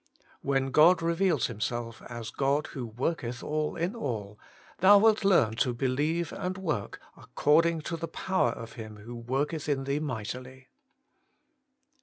[0.41, 4.39] When God reveals Himself as' God who worketh all in all/
[4.79, 9.69] thou wilt learn to believe and work' according to the power of Him who worketh
[9.69, 10.69] in thee mightily.'